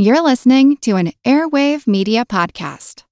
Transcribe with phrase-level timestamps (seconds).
[0.00, 3.02] You're listening to an Airwave Media Podcast.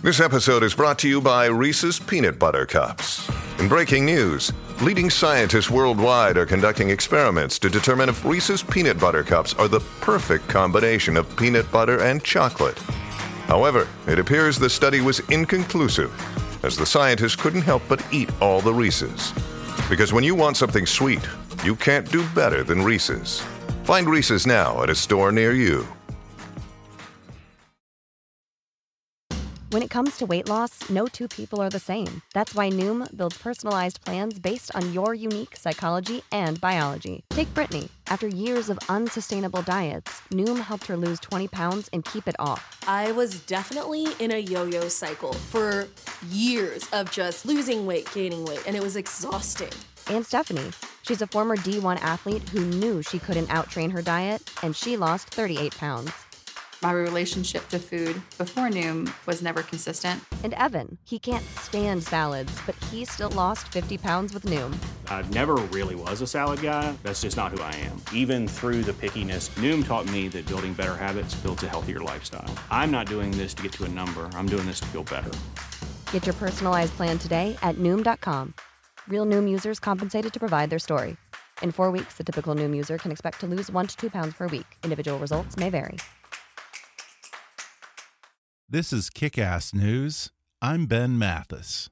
[0.00, 3.30] This episode is brought to you by Reese's Peanut Butter Cups.
[3.58, 9.22] In breaking news, leading scientists worldwide are conducting experiments to determine if Reese's Peanut Butter
[9.22, 12.78] Cups are the perfect combination of peanut butter and chocolate.
[13.48, 16.10] However, it appears the study was inconclusive,
[16.64, 19.34] as the scientists couldn't help but eat all the Reese's.
[19.90, 21.28] Because when you want something sweet,
[21.64, 23.44] you can't do better than Reese's.
[23.88, 25.86] Find Reese's now at a store near you.
[29.70, 32.20] When it comes to weight loss, no two people are the same.
[32.34, 37.24] That's why Noom builds personalized plans based on your unique psychology and biology.
[37.30, 37.88] Take Brittany.
[38.08, 42.82] After years of unsustainable diets, Noom helped her lose 20 pounds and keep it off.
[42.86, 45.88] I was definitely in a yo yo cycle for
[46.28, 49.72] years of just losing weight, gaining weight, and it was exhausting.
[50.10, 50.70] And Stephanie.
[51.02, 55.28] She's a former D1 athlete who knew she couldn't outtrain her diet, and she lost
[55.30, 56.10] 38 pounds.
[56.80, 60.22] My relationship to food before Noom was never consistent.
[60.44, 64.76] And Evan, he can't stand salads, but he still lost 50 pounds with Noom.
[65.08, 66.94] I never really was a salad guy.
[67.02, 68.00] That's just not who I am.
[68.14, 72.54] Even through the pickiness, Noom taught me that building better habits builds a healthier lifestyle.
[72.70, 75.32] I'm not doing this to get to a number, I'm doing this to feel better.
[76.12, 78.54] Get your personalized plan today at Noom.com.
[79.08, 81.16] Real Noom users compensated to provide their story.
[81.62, 84.34] In four weeks, the typical Noom user can expect to lose one to two pounds
[84.34, 84.66] per week.
[84.84, 85.98] Individual results may vary.
[88.68, 90.30] This is Kick Ass News.
[90.60, 91.88] I'm Ben Mathis.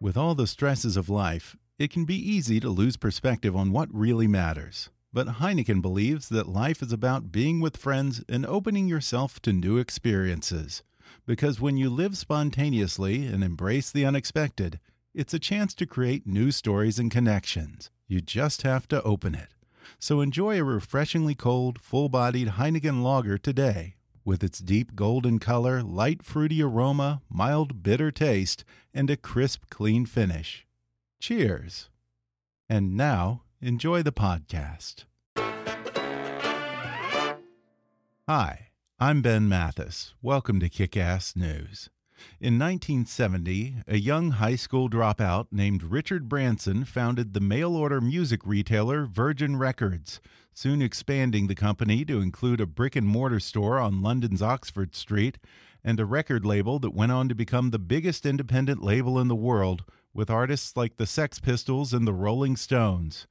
[0.00, 3.88] With all the stresses of life, it can be easy to lose perspective on what
[3.92, 4.90] really matters.
[5.12, 9.78] But Heineken believes that life is about being with friends and opening yourself to new
[9.78, 10.82] experiences.
[11.28, 14.80] Because when you live spontaneously and embrace the unexpected,
[15.12, 17.90] it's a chance to create new stories and connections.
[18.06, 19.48] You just have to open it.
[19.98, 23.96] So enjoy a refreshingly cold, full bodied Heineken lager today.
[24.24, 28.64] With its deep golden color, light fruity aroma, mild bitter taste,
[28.94, 30.66] and a crisp, clean finish.
[31.20, 31.90] Cheers.
[32.70, 35.04] And now, enjoy the podcast.
[38.26, 38.67] Hi,
[39.00, 40.12] I'm Ben Mathis.
[40.22, 41.88] Welcome to Kick Ass News.
[42.40, 48.40] In 1970, a young high school dropout named Richard Branson founded the mail order music
[48.44, 50.20] retailer Virgin Records,
[50.52, 55.38] soon expanding the company to include a brick and mortar store on London's Oxford Street
[55.84, 59.36] and a record label that went on to become the biggest independent label in the
[59.36, 63.28] world, with artists like the Sex Pistols and the Rolling Stones.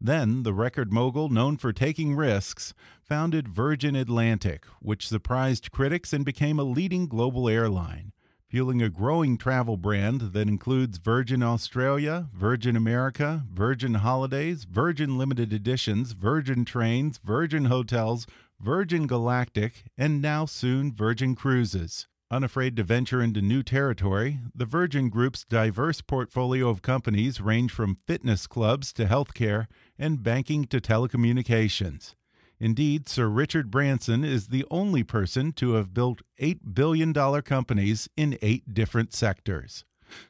[0.00, 2.72] Then, the record mogul, known for taking risks,
[3.02, 8.12] founded Virgin Atlantic, which surprised critics and became a leading global airline
[8.50, 15.52] fueling a growing travel brand that includes Virgin Australia, Virgin America, Virgin Holidays, Virgin Limited
[15.52, 18.26] Editions, Virgin Trains, Virgin Hotels,
[18.58, 22.08] Virgin Galactic, and now soon Virgin Cruises.
[22.32, 27.94] Unafraid to venture into new territory, the Virgin Group's diverse portfolio of companies range from
[27.94, 29.68] fitness clubs to healthcare
[30.00, 32.14] and banking to telecommunications.
[32.58, 37.12] Indeed, Sir Richard Branson is the only person to have built $8 billion
[37.42, 39.84] companies in eight different sectors.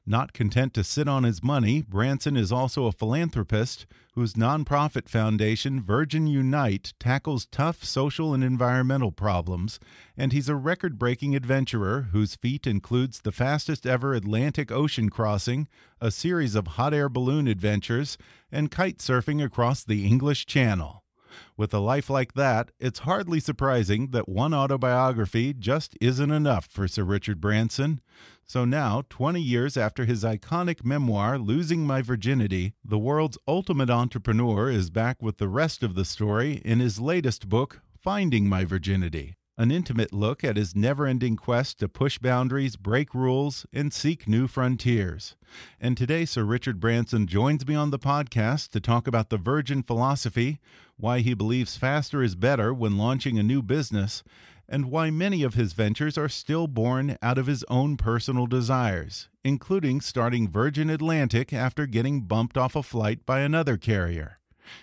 [0.06, 5.82] Not content to sit on his money, Branson is also a philanthropist whose nonprofit foundation,
[5.82, 9.78] Virgin Unite, tackles tough social and environmental problems,
[10.16, 15.68] and he's a record breaking adventurer whose feat includes the fastest ever Atlantic Ocean crossing,
[16.00, 18.18] a series of hot air balloon adventures,
[18.50, 21.04] and kite surfing across the English Channel.
[21.56, 26.88] With a life like that, it's hardly surprising that one autobiography just isn't enough for
[26.88, 28.00] Sir Richard Branson.
[28.50, 34.68] So now, 20 years after his iconic memoir, Losing My Virginity, the world's ultimate entrepreneur
[34.68, 39.36] is back with the rest of the story in his latest book, Finding My Virginity
[39.60, 44.26] an intimate look at his never ending quest to push boundaries, break rules, and seek
[44.26, 45.36] new frontiers.
[45.78, 49.82] And today, Sir Richard Branson joins me on the podcast to talk about the Virgin
[49.82, 50.60] philosophy,
[50.96, 54.22] why he believes faster is better when launching a new business,
[54.70, 59.28] and why many of his ventures are still born out of his own personal desires,
[59.44, 64.38] including starting Virgin Atlantic after getting bumped off a flight by another carrier.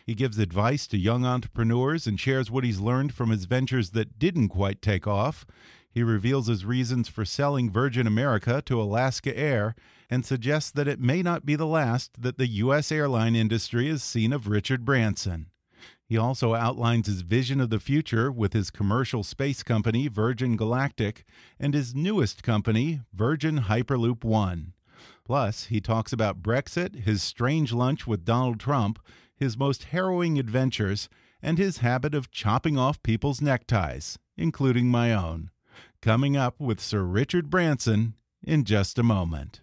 [0.06, 4.20] He gives advice to young entrepreneurs and shares what he's learned from his ventures that
[4.20, 5.46] didn't quite take off.
[5.90, 9.74] He reveals his reasons for selling Virgin America to Alaska Air
[10.10, 12.92] and suggests that it may not be the last that the U.S.
[12.92, 15.48] airline industry has seen of Richard Branson.
[16.08, 21.26] He also outlines his vision of the future with his commercial space company, Virgin Galactic,
[21.60, 24.74] and his newest company, Virgin Hyperloop One.
[25.26, 29.00] Plus, he talks about Brexit, his strange lunch with Donald Trump,
[29.36, 31.10] his most harrowing adventures,
[31.42, 35.52] and his habit of chopping off people's neckties, including my own.
[36.02, 39.62] Coming up with Sir Richard Branson in just a moment.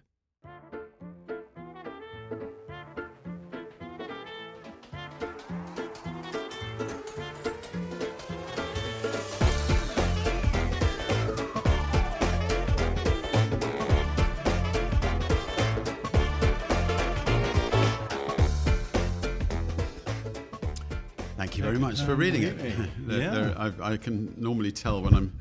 [21.77, 22.57] Very much for reading it.
[23.07, 23.33] They're- Yeah.
[23.33, 25.33] they're- I, I can normally tell when I'm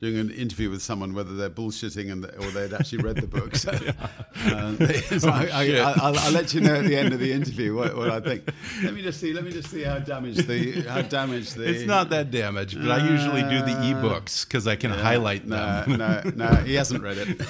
[0.00, 3.54] doing an interview with someone whether they're bullshitting and or they'd actually read the book.
[3.54, 3.70] So,
[4.46, 7.94] uh, so I, will I'll let you know at the end of the interview what,
[7.94, 8.48] what I think.
[8.82, 9.34] Let me just see.
[9.34, 11.68] Let me just see how damaged the how damaged the.
[11.68, 15.84] It's not that damaged, but I usually do the ebooks because I can highlight No,
[15.86, 15.98] them.
[15.98, 16.54] no, no.
[16.62, 17.40] He hasn't read it.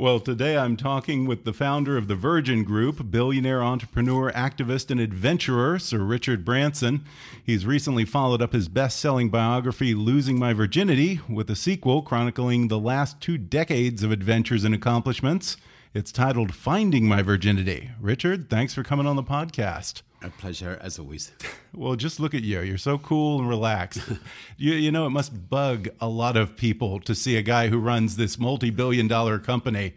[0.00, 4.98] Well, today I'm talking with the founder of the Virgin Group, billionaire entrepreneur, activist, and
[4.98, 7.04] adventurer, Sir Richard Branson.
[7.44, 12.68] He's recently followed up his best selling biography, Losing My Virginity, with a sequel chronicling
[12.68, 15.58] the last two decades of adventures and accomplishments.
[15.92, 17.90] It's titled Finding My Virginity.
[18.00, 20.02] Richard, thanks for coming on the podcast.
[20.22, 21.32] A pleasure as always.
[21.72, 22.62] Well, just look at you.
[22.62, 24.00] You're so cool and relaxed.
[24.56, 27.78] you, you know, it must bug a lot of people to see a guy who
[27.78, 29.94] runs this multi billion dollar company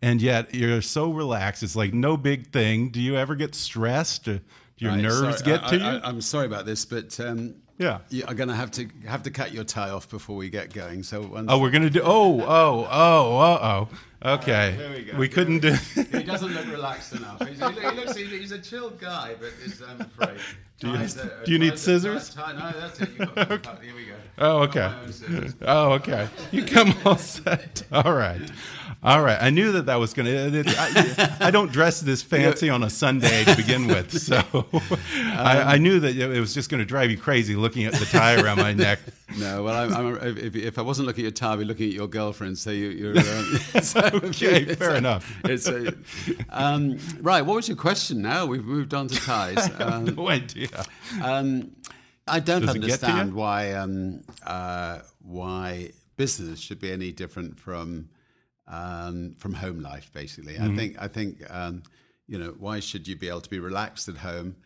[0.00, 1.62] and yet you're so relaxed.
[1.62, 2.88] It's like no big thing.
[2.88, 4.24] Do you ever get stressed?
[4.24, 4.40] Do
[4.78, 5.84] your nerves sorry, get I, to you?
[5.84, 8.00] I, am sorry about this, but um, Yeah.
[8.10, 10.70] you are going to have to have to cut your tie off before we get
[10.72, 11.02] going.
[11.02, 12.02] So once, oh, we're going to do.
[12.04, 13.88] Oh, oh, oh, uh
[14.22, 14.32] oh.
[14.34, 14.76] Okay.
[14.94, 15.16] We go.
[15.16, 15.72] we couldn't do.
[16.12, 17.40] he doesn't look relaxed enough.
[17.48, 20.38] He's, he looks he's, a chilled guy, but is, I'm afraid.
[20.78, 22.34] Do you- are- do you need scissors?
[22.34, 23.08] tie- no, that's it.
[23.18, 23.70] You've got okay.
[23.82, 24.14] Here we go.
[24.38, 24.94] Oh, okay.
[25.62, 26.28] Oh, okay.
[26.52, 27.82] You come all set.
[27.90, 28.40] All right.
[29.02, 29.38] All right.
[29.40, 30.64] I knew that that was going to.
[30.76, 34.42] I, I don't dress this fancy on a Sunday to begin with, so
[35.14, 38.04] I, I knew that it was just going to drive you crazy looking at the
[38.04, 39.00] tie around my neck.
[39.38, 41.86] No, well, I'm, I'm, if, if I wasn't looking at your tie, I'd be looking
[41.86, 42.58] at your girlfriend.
[42.58, 45.32] So you, you're um, so Okay, fair enough.
[45.44, 45.94] It's a,
[46.48, 47.40] um, right.
[47.40, 48.22] What was your question?
[48.22, 49.70] Now we've moved on to ties.
[49.80, 50.84] Um, No idea.
[51.22, 51.76] Um,
[52.26, 53.12] I don't Does it get to you?
[53.12, 58.08] understand why um, uh, why business should be any different from
[58.70, 60.10] um, from home life.
[60.12, 60.72] Basically, Mm-hmm.
[60.72, 61.82] I think I think um,
[62.26, 64.56] you know why should you be able to be relaxed at home,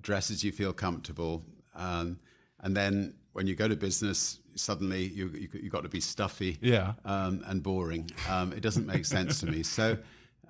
[0.00, 1.44] dress as you feel comfortable,
[1.74, 2.18] um,
[2.60, 6.58] and then when you go to business, suddenly you you you got to be stuffy,
[6.60, 6.94] Yeah.
[7.04, 8.10] um, and boring.
[8.28, 9.62] Um, it doesn't make sense to me.
[9.62, 9.98] So.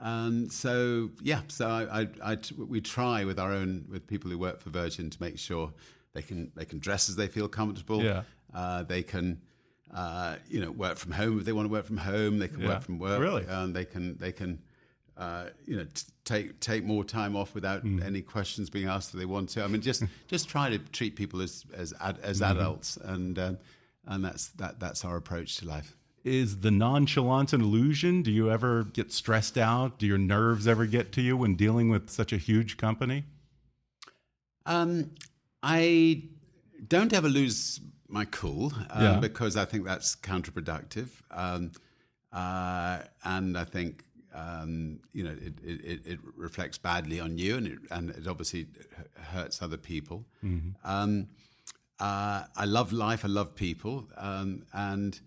[0.01, 4.39] Um, so yeah, so I, I, I, we try with our own with people who
[4.39, 5.73] work for Virgin to make sure
[6.15, 8.01] they can they can dress as they feel comfortable.
[8.05, 8.23] Yeah.
[8.55, 9.41] Uh, they can
[9.95, 12.39] uh, you know work from home if they want to work from home.
[12.39, 12.69] They can Yeah.
[12.69, 13.21] work from work.
[13.21, 13.45] Really?
[13.49, 14.61] and they can they can
[15.17, 18.05] uh, you know t- take take more time off without Mm.
[18.05, 19.65] any questions being asked if they want to.
[19.65, 22.59] I mean, just just try to treat people as as ad, as Mm-hmm.
[22.59, 23.59] adults, and um,
[24.07, 25.97] and that's that that's our approach to life.
[26.25, 28.23] Is the nonchalance an illusion?
[28.23, 29.99] Do you ever get stressed out?
[29.99, 33.25] Do your nerves ever get to you when dealing with such a huge company?
[34.67, 35.13] Um,
[35.63, 36.25] I
[36.87, 39.21] don't ever lose my cool um, Yeah.
[39.21, 41.73] because I think that's counterproductive, um,
[42.33, 47.67] uh, and I think um, you know it, it, it- reflects badly on you, and
[47.67, 48.67] it, and it obviously
[49.33, 50.25] hurts other people.
[50.85, 51.29] Um,
[52.01, 53.25] uh, I love life.
[53.25, 55.21] I love people, um, and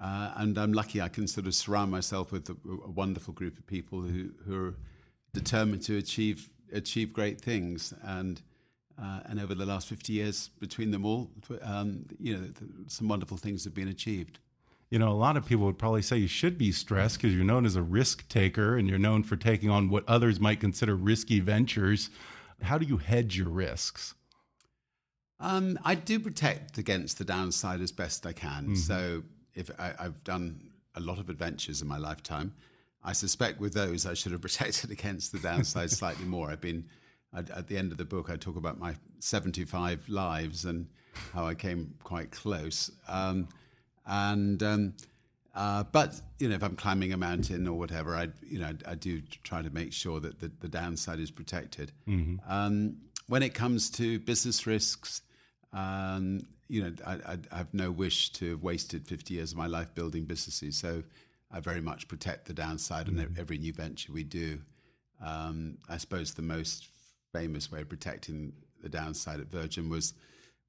[0.00, 1.00] uh, and I'm lucky.
[1.00, 4.54] I can sort of surround myself with a, a wonderful group of people who who
[4.66, 4.74] are
[5.32, 7.94] determined to achieve achieve great things.
[8.02, 8.40] And
[9.00, 11.30] uh, and over the last 50 years, between them all,
[11.62, 14.38] um, you know, th- some wonderful things have been achieved.
[14.90, 17.44] You know, a lot of people would probably say you should be stressed because you're
[17.44, 20.96] known as a risk taker and you're known for taking on what others might consider
[20.96, 22.10] risky ventures.
[22.62, 24.14] How do you hedge your risks?
[25.38, 28.76] Um, I do protect against the downside as best I can.
[28.76, 29.22] So
[29.54, 32.52] if I, I've done a lot of adventures in my lifetime,
[33.02, 36.50] I suspect with those I should have protected against the downside slightly more.
[36.50, 36.84] I've been
[37.34, 38.30] at, at the end of the book.
[38.30, 40.88] I talk about my 75 lives and
[41.32, 42.90] how I came quite close.
[43.08, 43.48] Um,
[44.06, 44.94] and um,
[45.54, 48.94] uh, but you know, if I'm climbing a mountain or whatever, I you know I,
[48.94, 51.92] do try to make sure that the, the downside is protected.
[52.48, 52.96] Um,
[53.26, 55.22] when it comes to business risks,
[55.72, 59.58] um, you know, I, I, I have no wish to have wasted 50 years of
[59.58, 60.76] my life building businesses.
[60.76, 61.02] So
[61.50, 64.60] I very much protect the downside on every new venture we do.
[65.24, 66.88] Um, I suppose the most
[67.32, 70.14] famous way of protecting the downside at Virgin was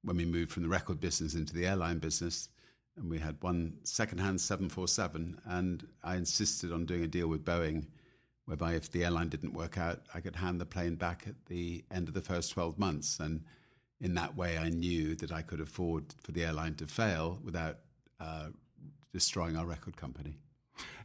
[0.02, 2.48] when we moved from the record business into the airline business.
[2.96, 7.86] and we had one second-hand 747, and I insisted on doing a deal with Boeing,
[8.44, 11.84] whereby if the airline didn't work out, I could hand the plane back at the
[11.90, 13.44] end of the first 12 months, and
[13.98, 17.78] in that way, I knew that I could afford for the airline to fail without
[18.20, 18.48] uh,
[19.12, 20.36] destroying our record company.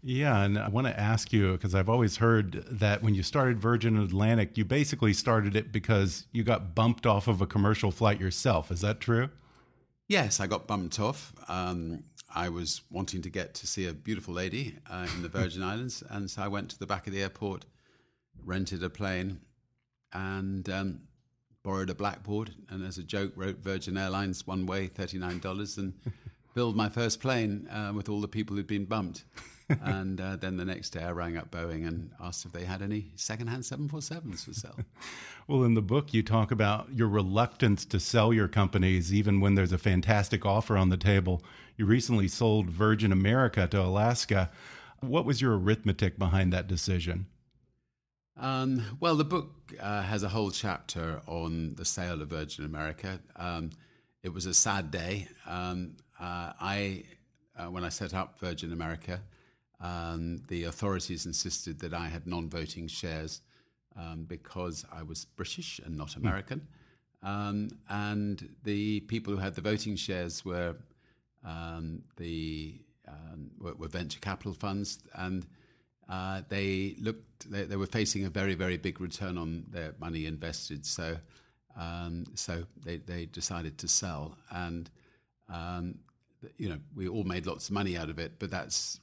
[0.04, 3.60] Yeah, and I want to ask you because I've always heard that when you started
[3.60, 8.20] Virgin Atlantic, you basically started it because you got bumped off of a commercial flight
[8.20, 8.72] yourself.
[8.72, 9.30] Is that true?
[10.08, 11.34] Yes, I got bumped off.
[11.50, 15.64] Um, I was wanting to get to see a beautiful lady uh, in the Virgin
[15.64, 17.66] Islands, and so I went to the back of the airport,
[18.46, 19.42] rented a plane,
[20.14, 21.02] and um,
[21.64, 25.78] borrowed a blackboard, and as a joke, wrote Virgin Airlines one way, thirty nine dollars,
[25.78, 25.94] and
[26.58, 29.26] build my first plane uh, with all the people who'd been bumped.
[29.84, 32.82] and uh, then the next day, I rang up Boeing and asked if they had
[32.82, 34.80] any secondhand 747s for sale.
[35.48, 39.54] well, in the book, you talk about your reluctance to sell your companies, even when
[39.54, 41.44] there's a fantastic offer on the table.
[41.76, 44.50] You recently sold Virgin America to Alaska.
[45.02, 47.28] What was your arithmetic behind that decision?
[48.36, 53.20] Um, well, the book uh, has a whole chapter on the sale of Virgin America.
[53.36, 53.70] Um,
[54.24, 55.28] it was a sad day.
[55.46, 57.04] Um, uh, I,
[57.58, 59.22] uh, when I set up Virgin America,
[59.80, 63.42] um, the authorities insisted that I had non-voting shares
[63.96, 66.26] um, because I was British and not hmm.
[66.26, 66.68] American.
[67.26, 67.72] Mm.
[67.90, 70.76] and the people who had the voting shares were
[72.18, 72.80] the
[73.60, 75.46] were, were venture capital funds and
[76.10, 80.26] uh, they looked they, they, were facing a very very big return on their money
[80.26, 81.18] invested so
[81.78, 84.90] um, so they, they decided to sell and
[85.50, 85.96] um,
[86.58, 89.00] you know we all made lots of money out of it but that's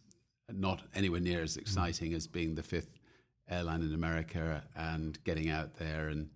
[0.53, 2.99] not anywhere near as exciting as being the fifth
[3.49, 6.31] airline in America and getting out there and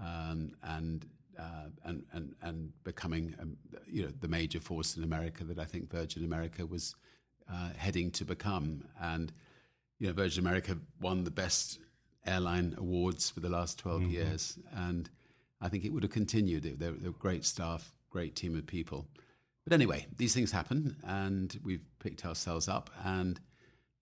[0.00, 1.06] um, and,
[1.38, 5.64] uh, and and and becoming um, you know the major force in America that I
[5.64, 6.94] think Virgin America was
[7.52, 9.32] uh, heading to become and
[9.98, 11.78] you know, Virgin America won the best
[12.26, 14.10] airline awards for the last 12 mm-hmm.
[14.10, 14.58] years.
[14.74, 15.08] And
[15.60, 16.62] I think it would have continued.
[16.78, 19.06] They're, they're, great staff, great team of people.
[19.68, 22.88] But anyway, these things happen, and we've picked ourselves up.
[23.04, 23.38] And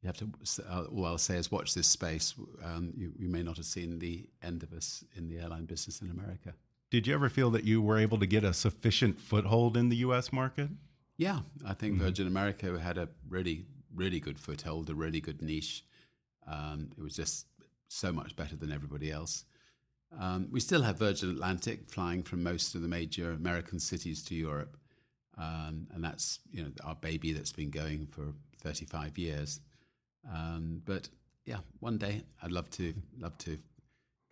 [0.00, 0.28] you have to,
[0.70, 2.34] uh, all I'll say is watch this space.
[2.64, 6.00] Um, you, you may not have seen the end of us in the airline business
[6.00, 6.54] in America.
[6.92, 9.96] Did you ever feel that you were able to get a sufficient foothold in the
[9.96, 10.32] U.S.
[10.32, 10.68] market?
[11.16, 12.04] Yeah, I think mm-hmm.
[12.04, 15.82] Virgin America had a really really good foothold, a really good niche.
[16.46, 17.46] Um, it was just
[17.88, 19.44] so much better than everybody else.
[20.16, 24.34] Um, we still have Virgin Atlantic flying from most of the major American cities to
[24.34, 24.76] Europe,
[25.38, 29.60] um, and that's you know our baby that's been going for 35 years.
[30.32, 31.08] Um, but
[31.44, 33.58] yeah, one day I'd love to love to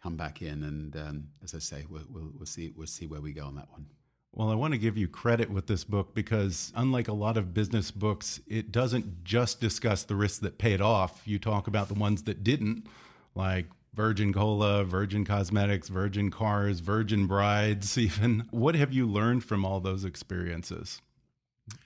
[0.03, 3.21] come back in, and um, as I say, we'll, we'll, we'll see we'll see where
[3.21, 3.87] we go on that one.
[4.33, 7.55] Well, I want to give you credit with this book because, unlike a lot of
[7.55, 11.23] business books, it doesn't just discuss the risks that paid off.
[11.25, 12.89] You talk about the ones that didn't,
[13.37, 18.47] like Virgin Cola, Virgin Cosmetics, Virgin Cars, Virgin Brides, even.
[18.51, 21.01] What have you learned from all those experiences?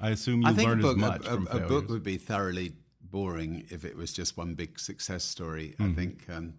[0.00, 1.26] I assume you learned book, as much.
[1.26, 5.24] A, a, a, book would be thoroughly boring if it was just one big success
[5.24, 5.74] story.
[5.78, 5.80] Mm.
[5.80, 5.94] I mm-hmm.
[5.94, 6.54] think um,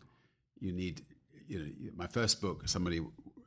[0.59, 1.01] you need,
[1.47, 1.65] you know,
[1.95, 3.01] my first book, somebody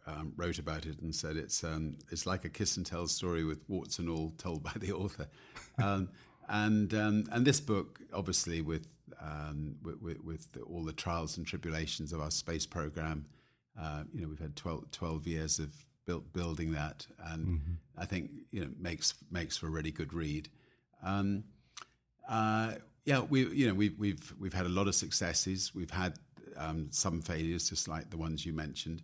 [0.07, 3.45] um, wrote about it and said it's um, it's like a kiss and tell story
[3.45, 5.29] with warts and all told by the author.
[5.83, 6.11] Um,
[6.51, 8.87] and um, and this book, obviously, with,
[9.21, 13.27] um, with, with all the trials and tribulations of our space program,
[13.81, 15.73] uh, you know, we've had 12, 12 years of
[16.07, 17.73] built, building that, and mm-hmm.
[17.97, 20.49] I think you know makes makes for a really good read.
[21.03, 21.45] Um,
[22.29, 22.73] uh,
[23.05, 25.73] yeah, we you know we've we've we've had a lot of successes.
[25.75, 26.19] We've had
[26.91, 29.03] some failures, just like the ones you mentioned.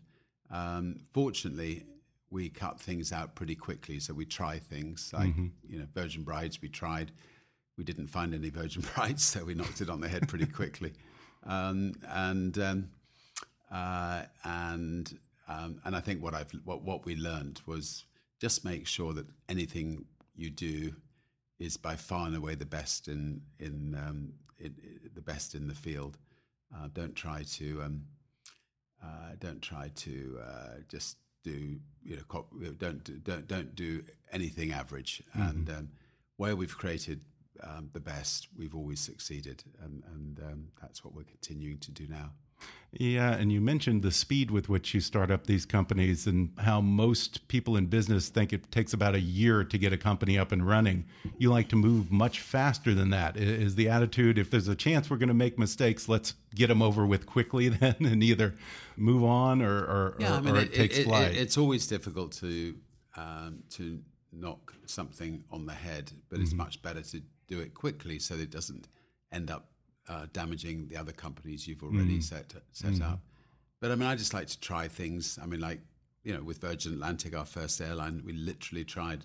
[0.50, 1.84] Um, fortunately,
[2.30, 4.00] we cut things out pretty quickly.
[4.00, 5.46] So we try things like, mm-hmm.
[5.66, 7.12] you know, Virgin Brides, we tried.
[7.78, 10.92] We didn't find any Virgin Brides, so we knocked it on the head pretty quickly.
[11.44, 12.88] Um, and um,
[13.70, 15.18] uh, and
[15.48, 18.04] um, and I think what I've what what we learned was
[18.40, 20.04] just make sure that anything
[20.36, 20.94] you do
[21.58, 25.68] is by far and away the best in in, um, in, in the best in
[25.68, 26.18] the field.
[26.74, 28.02] Uh, don't try to um,
[29.02, 35.22] uh, don't try to uh, just do you know don't don't don't do anything average.
[35.30, 35.48] Mm-hmm.
[35.48, 35.88] And um,
[36.36, 37.20] where we've created
[37.62, 42.06] um, the best, we've always succeeded, and, and um, that's what we're continuing to do
[42.08, 42.30] now.
[42.90, 46.80] Yeah, and you mentioned the speed with which you start up these companies and how
[46.80, 50.52] most people in business think it takes about a year to get a company up
[50.52, 51.04] and running.
[51.36, 53.36] You like to move much faster than that.
[53.36, 56.80] Is the attitude if there's a chance we're going to make mistakes, let's get them
[56.80, 58.54] over with quickly then and either
[58.96, 61.32] move on or, or, yeah, or, I mean, or it, it, takes it, flight?
[61.32, 62.74] It, it's always difficult to
[63.16, 64.00] um, to
[64.32, 68.42] knock something on the head, but it's much better to do it quickly so that
[68.42, 68.88] it doesn't
[69.32, 69.66] end up
[70.08, 73.20] uh, damaging the other companies you've already set set up.
[73.80, 75.38] But I mean, I just like to try things.
[75.42, 75.80] I mean, like
[76.24, 79.24] you know, with Virgin Atlantic, our first airline, we literally tried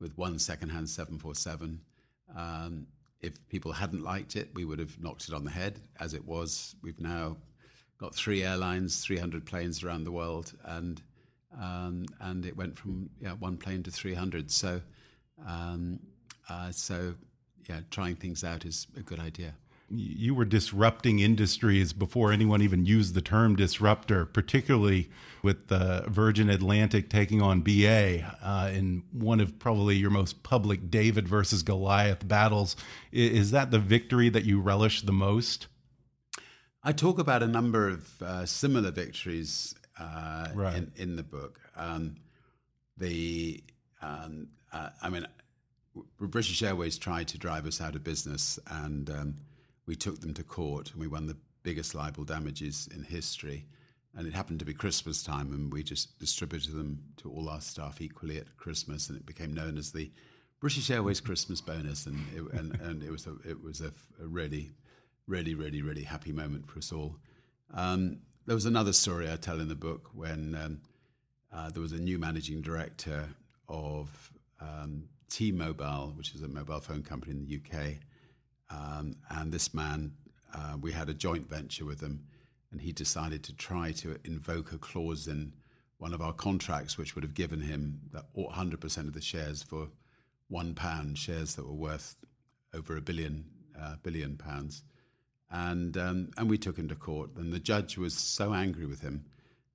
[0.00, 1.80] with one secondhand 747.
[2.36, 2.86] Um,
[3.20, 5.80] if people hadn't liked it, we would have knocked it on the head.
[6.00, 7.36] As it was, we've now
[7.98, 11.00] got three airlines, 300 planes around the world, and
[11.58, 14.50] um, and it went from yeah, one plane to 300.
[14.50, 14.80] So,
[15.46, 16.00] um,
[16.48, 17.14] uh, so
[17.68, 19.54] yeah, trying things out is a good idea.
[19.90, 25.10] You were disrupting industries before anyone even used the term disruptor, particularly
[25.42, 30.90] with uh, Virgin Atlantic taking on BA uh, in one of probably your most public
[30.90, 32.76] David versus Goliath battles.
[33.12, 35.66] Is that the victory that you relish the most?
[36.82, 40.76] I talk about a number of uh, similar victories uh, Right.
[40.76, 41.60] in, in the book.
[41.76, 42.16] Um,
[42.96, 43.62] the,
[44.00, 45.26] um, uh, I mean,
[46.18, 49.36] British Airways tried to drive us out of business, and um,
[49.86, 53.66] we took them to court, and we won the biggest libel damages in history.
[54.16, 57.60] And it happened to be Christmas time, and we just distributed them to all our
[57.60, 60.10] staff equally at Christmas, and it became known as the
[60.60, 64.26] British Airways Christmas bonus, and it, and, and it was a it was a, a
[64.26, 64.70] really,
[65.26, 67.16] really, really, really happy moment for us all.
[67.72, 70.80] Um, there was another story I tell in the book when um,
[71.52, 73.28] uh, there was a new managing director
[73.68, 77.96] of um, T-Mobile, which is a mobile phone company in the UK,
[78.70, 80.12] um, and this man,
[80.54, 82.24] uh, we had a joint venture with him,
[82.70, 85.52] and he decided to try to invoke a clause in
[85.98, 89.88] one of our contracts, which would have given him that 100% of the shares for
[90.48, 92.16] one pound, shares that were worth
[92.74, 93.44] over a billion
[93.80, 94.82] uh, billion pounds,
[95.50, 99.00] and um, and we took him to court, and the judge was so angry with
[99.00, 99.24] him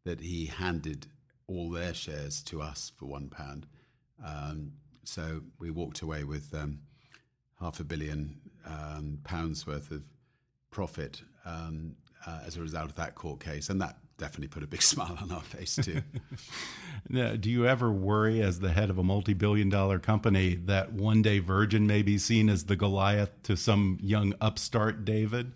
[0.06, 1.08] that he handed
[1.48, 3.66] all their shares to us for one pound.
[4.26, 4.74] Um,
[5.10, 6.80] so we walked away with um,
[7.60, 10.04] half a billion um, pounds worth of
[10.72, 14.68] profit um, uh, as a result of that court case, and that definitely put a
[14.68, 16.02] big smile on our face too.
[17.12, 20.92] Now, do you ever worry, as the head of a multi billion dollar company, that
[20.92, 25.54] one day Virgin may be seen as the Goliath to some young upstart David?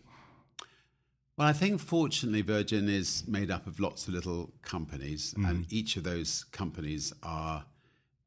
[1.37, 5.97] Well, I think fortunately Virgin is made up of lots of little companies, and each
[5.97, 7.65] of those companies are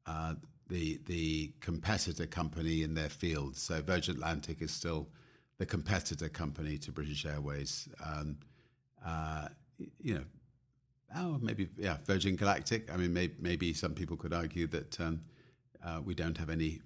[0.06, 0.34] uh,
[0.68, 3.56] the the competitor company in their field.
[3.56, 5.08] So Virgin Atlantic is still
[5.58, 7.88] the competitor company to British Airways.
[8.04, 8.38] Um,
[9.04, 9.48] uh,
[10.00, 10.24] you know,
[11.16, 12.92] oh, maybe yeah, Virgin Galactic.
[12.92, 15.20] I mean, may, maybe some people could argue that um,
[15.84, 16.80] uh, we don't have any.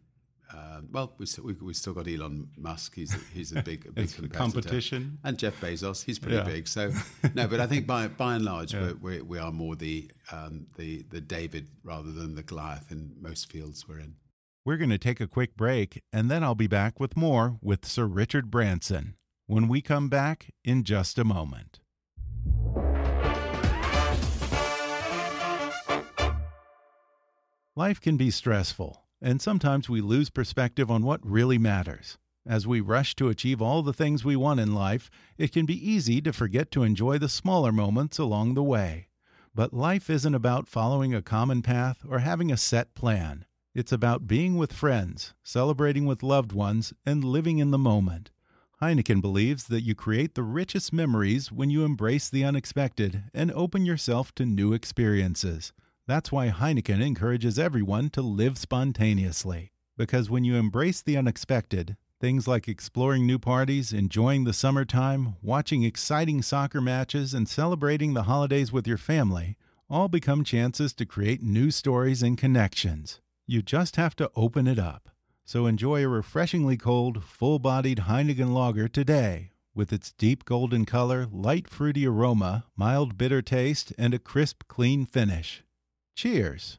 [0.52, 2.94] Uh, well, we still, we, we still got Elon Musk.
[2.96, 5.18] He's a, he's a big, a big competition.
[5.22, 6.04] and Jeff Bezos.
[6.04, 6.44] He's pretty Yeah.
[6.44, 6.66] big.
[6.66, 6.92] So
[7.34, 10.66] no, but I think by by and large, we're, we we are more the um,
[10.76, 14.16] the the David rather than the Goliath in most fields we're in.
[14.64, 17.86] We're going to take a quick break, and then I'll be back with more with
[17.86, 19.14] Sir Richard Branson
[19.46, 21.80] when we come back in just a moment.
[27.76, 32.18] Life can be stressful, and sometimes we lose perspective on what really matters.
[32.46, 35.90] As we rush to achieve all the things we want in life, it can be
[35.90, 39.08] easy to forget to enjoy the smaller moments along the way.
[39.54, 43.44] But life isn't about following a common path or having a set plan.
[43.74, 48.30] It's about being with friends, celebrating with loved ones, and living in the moment.
[48.80, 53.84] Heineken believes that you create the richest memories when you embrace the unexpected and open
[53.84, 55.72] yourself to new experiences.
[56.10, 59.70] That's why Heineken encourages everyone to live spontaneously.
[59.96, 65.84] Because when you embrace the unexpected, things like exploring new parties, enjoying the summertime, watching
[65.84, 69.56] exciting soccer matches, and celebrating the holidays with your family
[69.88, 73.20] all become chances to create new stories and connections.
[73.46, 75.10] You just have to open it up.
[75.44, 81.28] So enjoy a refreshingly cold, full bodied Heineken lager today with its deep golden color,
[81.30, 85.62] light fruity aroma, mild bitter taste, and a crisp, clean finish.
[86.16, 86.78] Cheers!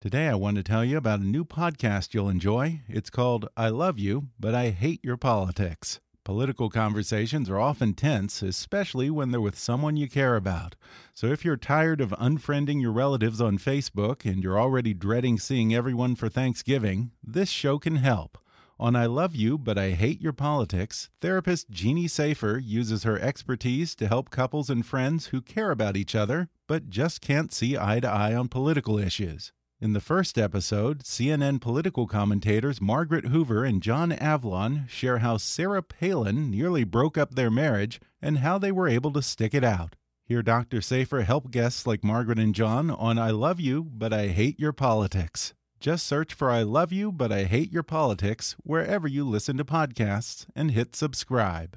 [0.00, 2.80] Today I want to tell you about a new podcast you'll enjoy.
[2.88, 6.00] It's called I Love You, But I Hate Your Politics.
[6.24, 10.76] Political conversations are often tense, especially when they're with someone you care about.
[11.12, 15.74] So if you're tired of unfriending your relatives on Facebook and you're already dreading seeing
[15.74, 18.38] everyone for Thanksgiving, this show can help.
[18.80, 23.94] On I Love You, But I Hate Your Politics, therapist Jeannie Safer uses her expertise
[23.96, 28.00] to help couples and friends who care about each other but just can't see eye
[28.00, 29.52] to eye on political issues.
[29.80, 35.82] In the first episode, CNN political commentators Margaret Hoover and John Avlon share how Sarah
[35.82, 39.96] Palin nearly broke up their marriage and how they were able to stick it out.
[40.24, 40.80] Hear Dr.
[40.80, 44.72] Safer help guests like Margaret and John on I Love You, But I Hate Your
[44.72, 45.52] Politics.
[45.82, 49.64] Just search for I Love You, but I Hate Your Politics wherever you listen to
[49.64, 51.76] podcasts and hit subscribe.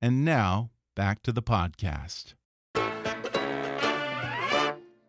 [0.00, 2.34] And now, back to the podcast.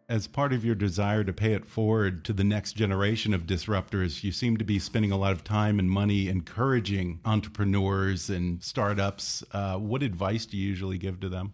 [0.10, 4.24] As part of your desire to pay it forward to the next generation of disruptors,
[4.24, 9.44] you seem to be spending a lot of time and money encouraging entrepreneurs and startups.
[9.52, 11.54] Uh, what advice do you usually give to them?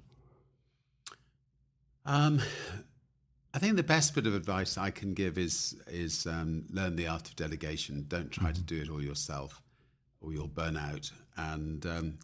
[2.06, 2.40] Um,
[3.58, 7.08] I think the best bit of advice I can give is is um, learn the
[7.08, 8.06] art of delegation.
[8.08, 8.54] Don't try mm-hmm.
[8.54, 9.64] to do it all yourself,
[10.22, 11.10] or you'll burn out.
[11.38, 12.20] And um,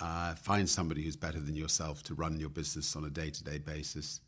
[0.00, 3.44] uh, find somebody who's better than yourself to run your business on a day to
[3.44, 4.22] day basis.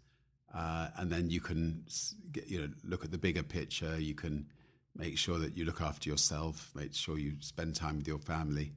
[0.54, 1.83] Uh, and then you can
[2.30, 3.98] get, you know look at the bigger picture.
[3.98, 4.46] You can
[4.94, 6.70] make sure that you look after yourself.
[6.74, 8.74] Make sure you spend time with your family,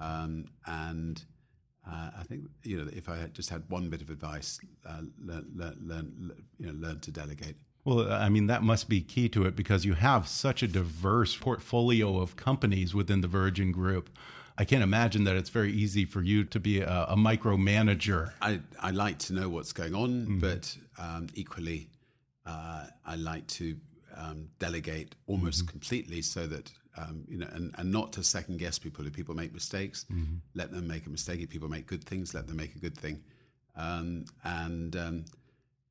[0.00, 1.24] um, and
[1.86, 5.02] uh, I think you know if I had just had one bit of advice, uh,
[5.22, 7.56] learn, learn, learn, you know, learn to delegate.
[7.84, 11.36] Well, I mean that must be key to it because you have such a diverse
[11.36, 14.10] portfolio of companies within the Virgin Group.
[14.56, 18.32] I can't imagine that it's very easy for you to be a, a micromanager.
[18.40, 20.40] I, I like to know what's going on, mm -hmm.
[20.40, 21.88] but um, equally,
[22.46, 23.64] uh, I like to
[24.16, 25.70] um, delegate almost mm -hmm.
[25.72, 29.06] completely so that um, you know, and, and not to second guess people.
[29.06, 30.36] If people make mistakes, mm-hmm.
[30.54, 31.40] let them make a mistake.
[31.40, 33.22] If people make good things, let them make a good thing.
[33.76, 35.24] Um, and um,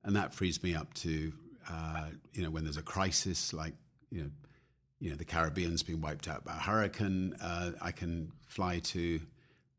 [0.04, 1.34] and that frees me up to
[1.70, 3.74] uh, you know when there's a crisis like
[4.10, 4.30] you know
[5.00, 9.20] you know the Caribbean's being wiped out by a hurricane, uh, I can fly to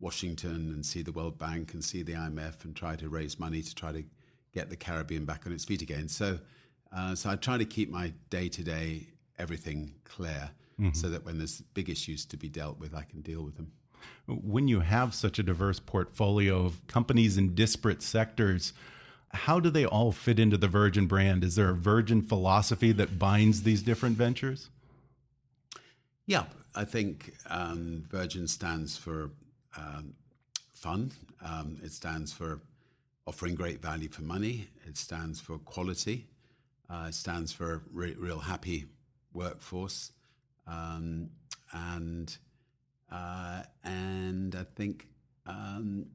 [0.00, 3.62] Washington and see the World Bank and see the IMF and try to raise money
[3.62, 4.04] to try to
[4.52, 6.08] get the Caribbean back on its feet again.
[6.08, 6.38] So
[6.94, 9.08] uh, so I try to keep my day to day
[9.38, 10.92] everything clear mm-hmm.
[10.92, 13.72] so that when there's big issues to be dealt with, I can deal with them.
[14.26, 18.72] When you have such a diverse portfolio of companies in disparate sectors,
[19.32, 21.42] how do they all fit into the Virgin brand?
[21.42, 24.70] Is there a Virgin philosophy that binds these different ventures?
[26.26, 29.30] Yeah, I think um, Virgin stands for
[29.76, 30.14] um,
[30.72, 31.12] fun.
[31.44, 32.60] Um, it stands for
[33.26, 34.68] offering great value for money.
[34.86, 36.26] It stands for quality.
[36.88, 38.86] Uh, it stands for re- real happy
[39.32, 40.12] workforce.
[40.66, 41.30] Um,
[41.72, 42.36] and
[43.10, 45.08] uh, and I think
[45.46, 46.06] um,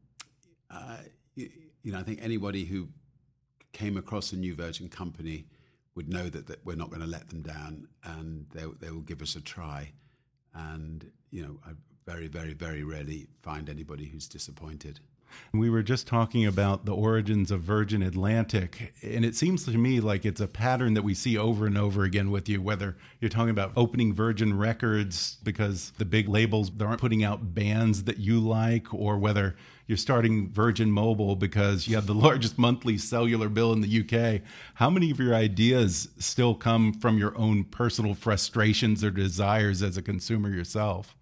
[0.69, 0.97] uh,
[1.35, 1.49] you,
[1.83, 2.87] you, know I think anybody who
[3.73, 5.45] came across a new Virgin company
[5.95, 9.01] would know that, that we're not going to let them down, and they they will
[9.01, 9.91] give us a try.
[10.53, 11.71] And you know, I
[12.05, 14.99] very very very rarely find anybody who's disappointed.
[15.53, 19.99] We were just talking about the origins of Virgin Atlantic, and it seems to me
[19.99, 23.29] like it's a pattern that we see over and over again with you, whether you're
[23.29, 28.39] talking about opening Virgin Records because the big labels aren't putting out bands that you
[28.39, 29.55] like, or whether
[29.89, 34.41] you're starting Virgin Mobile because you have the largest monthly cellular bill in the UK.
[34.75, 39.97] How many of your ideas still come from your own personal frustrations or desires as
[39.97, 41.15] a consumer yourself?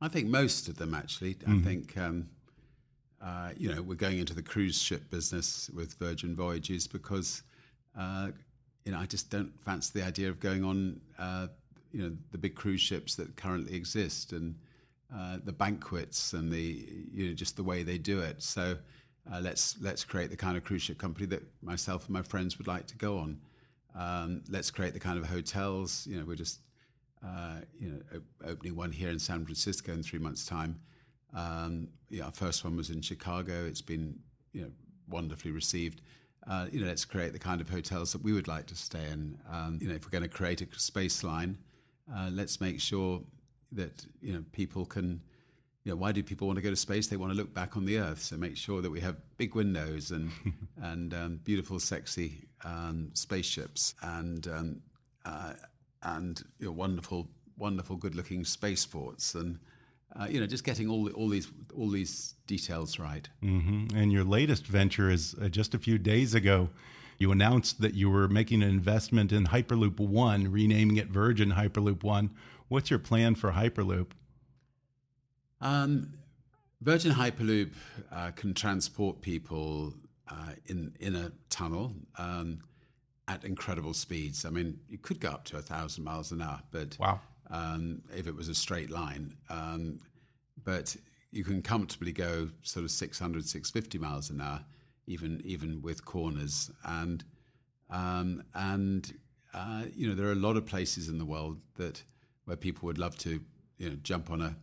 [0.00, 1.34] I think most of them, actually.
[1.34, 1.48] Mm.
[1.48, 1.64] I mm-hmm.
[1.64, 1.96] think.
[1.96, 2.28] Um,
[3.26, 7.42] uh, you know, we're going into the cruise ship business with Virgin Voyages because,
[7.98, 8.28] uh,
[8.84, 11.48] you know, I just don't fancy the idea of going on, uh,
[11.92, 14.54] you know, the big cruise ships that currently exist and
[15.12, 18.44] uh, the banquets and the, you know, just the way they do it.
[18.44, 18.76] So
[19.32, 22.58] uh, let's let's create the kind of cruise ship company that myself and my friends
[22.58, 23.40] would like to go on.
[23.96, 26.06] Um, let's create the kind of hotels.
[26.08, 26.60] You know, we're just,
[27.80, 30.78] you know, opening one here in San Francisco in three months' time.
[31.36, 33.66] Um, yeah, our first one was in Chicago.
[33.66, 34.18] It's been
[34.52, 34.70] you know
[35.08, 36.00] wonderfully received.
[36.48, 39.04] Uh, you know, let's create the kind of hotels that we would like to stay
[39.10, 39.38] in.
[39.50, 41.58] Um, you know, if we're going to create a space line,
[42.12, 43.20] uh, let's make sure
[43.72, 45.20] that you know people can.
[45.84, 47.06] You know, why do people want to go to space?
[47.06, 48.20] They want to look back on the Earth.
[48.20, 50.32] So make sure that we have big windows and
[50.82, 54.82] and um, beautiful, sexy um, spaceships and um,
[55.24, 55.52] uh,
[56.02, 59.58] and you know, wonderful, wonderful, good-looking spaceports and
[60.18, 63.28] uh, you know, just getting all all these all these details right.
[63.42, 64.02] Mm -hmm.
[64.02, 66.68] And your latest venture is uh, just a few days ago.
[67.18, 72.04] You announced that you were making an investment in Hyperloop One, renaming it Virgin Hyperloop
[72.04, 72.30] One.
[72.68, 74.12] What's your plan for Hyperloop?
[75.60, 76.12] Um,
[76.80, 77.72] Virgin Hyperloop
[78.12, 79.94] uh, can transport people
[80.28, 82.58] uh, in in a tunnel um,
[83.24, 84.44] at incredible speeds.
[84.44, 88.02] I mean, you could go up to a thousand miles an hour, but wow um,
[88.16, 89.34] if it was a straight line.
[89.48, 90.00] Um,
[90.64, 90.96] but
[91.30, 94.64] you can comfortably go sort of 600, 650 miles an hour,
[95.06, 96.70] even even with corners.
[96.84, 97.24] And
[97.90, 99.12] um, and
[99.54, 102.02] uh, you know there are a lot of places in the world that
[102.44, 103.40] where people would love to
[103.78, 104.56] you know jump on a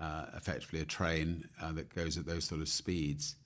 [0.00, 3.36] uh, effectively a train uh, that goes at those sort of speeds.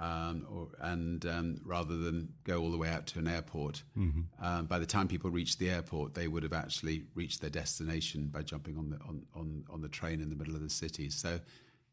[0.00, 3.82] Um, or, and um, rather than go all the way out to an airport.
[3.96, 4.44] Mm-hmm.
[4.44, 8.28] Um, by the time people reach the airport, they would have actually reached their destination
[8.28, 11.10] by jumping on the on, on, on the train in the middle of the city.
[11.10, 11.38] So,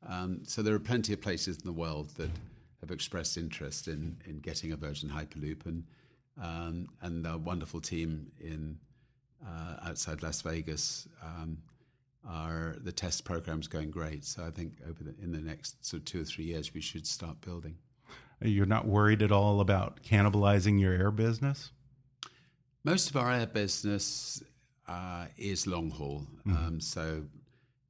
[0.08, 2.30] um, so there are plenty of places in the world that
[2.80, 5.84] have expressed interest in in getting a Virgin Hyperloop, and
[6.41, 8.80] um, and a wonderful team in
[9.46, 11.10] uh, outside Las Vegas.
[11.22, 11.58] Um,
[12.30, 14.26] are the test programs going great?
[14.26, 16.82] So I think over the, in the next sort of two or three years, we
[16.82, 17.78] should start building.
[18.41, 21.71] You're not worried at all about cannibalizing your air business?
[22.84, 24.43] Most of our air business
[24.88, 26.28] uh, is long haul.
[26.45, 26.67] Mm -hmm.
[26.67, 27.26] um, so,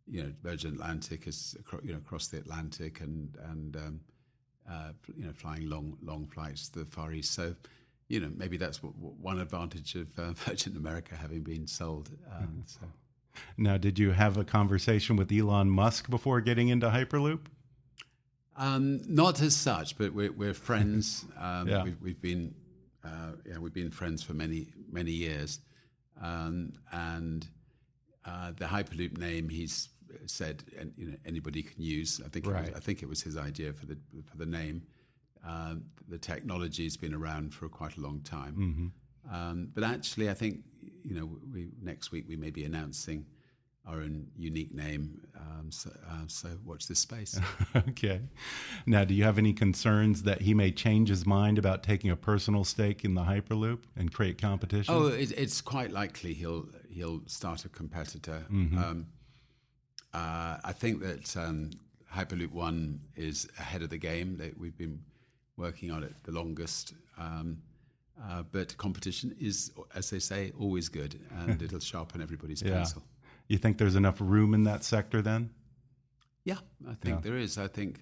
[0.05, 4.01] you know, Virgin Atlantic is you know across the Atlantic and and um,
[4.69, 7.33] uh, you know flying long long flights to the Far East.
[7.33, 7.55] So,
[8.07, 8.79] you know, maybe that's
[9.21, 12.09] one advantage of uh, Virgin America having been sold.
[12.09, 12.65] Um, mm -hmm.
[12.65, 12.79] So.
[13.55, 17.39] Now, did you have a conversation with Elon Musk before getting into Hyperloop?
[18.57, 21.25] Um, not as such, but we're, we're friends.
[21.39, 21.83] Um, yeah.
[21.83, 22.55] we've, we've, been
[23.03, 25.59] uh, yeah, we've been friends for many many years,
[26.19, 27.47] um, and
[28.25, 29.89] uh, the Hyperloop name he's
[30.25, 30.63] said
[30.97, 32.19] you know anybody can use.
[32.25, 32.69] I think right.
[32.69, 34.81] was, I think it was his idea for the for the name.
[35.47, 35.75] Uh,
[36.09, 38.87] the technology has been around for quite a long time, mm-hmm.
[39.31, 40.63] Um, but actually, I think
[41.03, 43.25] you know we, next week we may be announcing
[43.87, 45.21] our own unique name.
[45.35, 47.39] Um, so, uh, so, watch this space.
[47.75, 48.21] okay.
[48.85, 52.15] Now, do you have any concerns that he may change his mind about taking a
[52.15, 54.93] personal stake in the Hyperloop and create competition?
[54.93, 58.45] Oh, it, it's quite likely he'll he'll start a competitor.
[58.49, 58.91] Mm -hmm.
[58.91, 59.05] um,
[60.13, 61.69] uh, I think that um,
[62.15, 64.37] Hyperloop One is ahead of the game.
[64.37, 65.03] That we've been
[65.55, 66.93] working on it the longest.
[67.17, 67.61] Um,
[68.19, 72.73] uh, but competition is, as they say, always good, and it'll sharpen everybody's yeah.
[72.73, 73.03] pencil.
[73.47, 75.51] You think there's enough room in that sector then?
[76.43, 76.57] Yeah,
[76.87, 77.21] I think yeah.
[77.21, 77.57] there is.
[77.57, 77.99] I think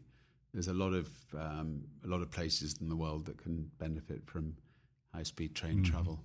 [0.53, 4.21] there's a lot of um, a lot of places in the world that can benefit
[4.25, 4.55] from
[5.13, 5.86] high speed train mm.
[5.86, 6.19] travel.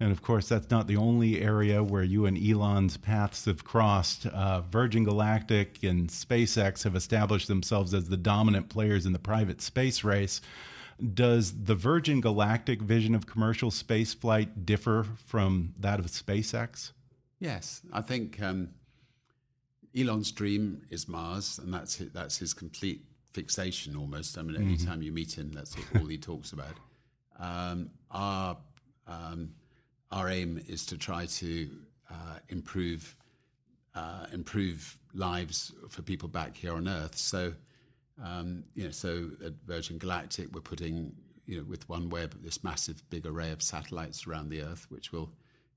[0.00, 4.26] And of course, that's not the only area where you and Elon's paths have crossed.
[4.26, 9.62] Uh, Virgin Galactic and SpaceX have established themselves as the dominant players in the private
[9.62, 10.40] space race.
[11.14, 16.92] Does the Virgin Galactic vision of commercial spaceflight differ from that of SpaceX?
[17.44, 18.70] Yes, I think um,
[19.94, 23.04] Elon's dream is Mars, and that's his, that's his complete
[23.34, 24.38] fixation almost.
[24.38, 24.68] I mean, mm-hmm.
[24.68, 26.74] anytime you meet him, that's all he talks about.
[27.38, 28.56] Um, our
[29.06, 29.50] um,
[30.10, 31.68] our aim is to try to
[32.10, 33.14] uh, improve
[33.94, 37.18] uh, improve lives for people back here on Earth.
[37.18, 37.52] So,
[38.24, 41.12] um, you know, so at Virgin Galactic, we're putting
[41.44, 45.30] you know with OneWeb this massive big array of satellites around the Earth, which will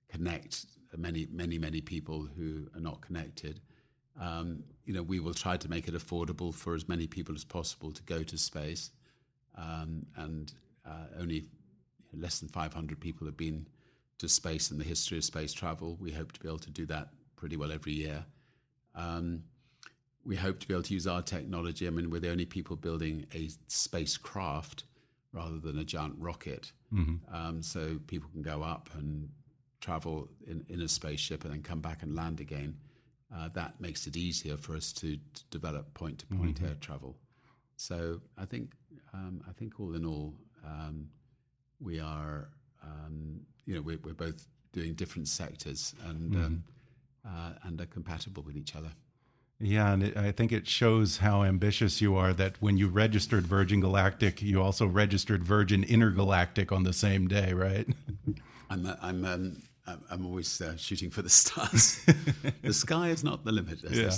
[0.10, 3.60] connect many, many, many people who are not connected.
[4.19, 7.43] Um, you know, we will try to make it affordable for as many people as
[7.43, 8.91] possible to go to space,
[9.58, 10.54] um, and
[10.86, 11.45] uh, only
[12.13, 13.67] less than 500 people have been
[14.17, 15.97] to space in the history of space travel.
[16.00, 18.26] We hope to be able to do that pretty well every year.
[18.95, 19.43] Um,
[20.26, 21.88] we hope to be able to use our technology.
[21.88, 24.84] I mean, we're the only people building a spacecraft
[25.32, 26.71] rather than a giant rocket.
[26.93, 27.34] Mm-hmm.
[27.34, 29.30] Um, so people can go up and
[29.79, 32.77] travel in, in a spaceship and then come back and land again,
[33.35, 37.15] uh, that makes it easier for us to, to develop point to point air travel.
[37.75, 38.71] So I think
[39.13, 40.33] um, I think all in all,
[40.65, 41.09] um,
[41.79, 42.49] we are
[42.83, 46.59] um, you know we're, we're, both doing different sectors and mm -hmm.
[47.25, 48.91] uh, and are compatible with each other.
[49.60, 53.48] Yeah, and it, I think it shows how ambitious you are that when you registered
[53.48, 57.88] Virgin Galactic, you also registered Virgin Intergalactic on the same day, right?
[58.70, 59.62] I'm, I'm um,
[60.10, 62.06] I'm always uh, shooting for the stars.
[62.62, 63.80] the sky is not the limit.
[63.89, 64.12] yeah.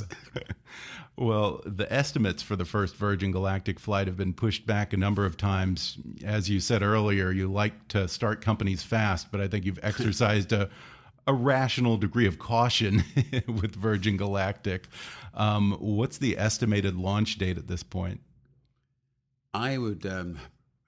[1.16, 5.26] well, the estimates for the first Virgin Galactic flight have been pushed back a number
[5.26, 5.98] of times.
[6.26, 10.52] As you said earlier, you like to start companies fast, but I think you've exercised
[10.54, 10.70] a,
[11.30, 13.04] a rational degree of caution
[13.48, 14.88] with Virgin Galactic.
[15.36, 18.22] Um, what's the estimated launch date at this point?
[19.54, 20.40] I would um,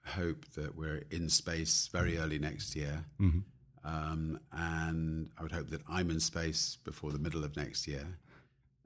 [0.04, 3.04] hope that we're in space very early next year.
[3.20, 3.42] Mm -hmm.
[3.84, 8.06] Um, and I would hope that I'm in space before the middle of next year,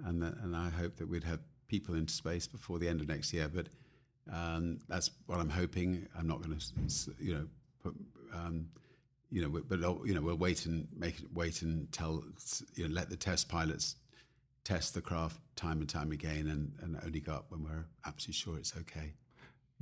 [0.04, 3.06] and that, and I hope that we'd have people into space before the end of
[3.06, 3.48] next year.
[3.48, 3.66] But
[4.32, 6.08] um, that's what I'm hoping.
[6.18, 7.46] I'm not going to, you know,
[7.82, 7.94] put,
[8.32, 8.68] um,
[9.30, 12.24] you know, but you know, we'll wait and make it wait and tell,
[12.74, 13.96] you know, let the test pilots
[14.64, 18.34] test the craft time and time again, and, and only go up when we're absolutely
[18.34, 19.12] sure it's okay.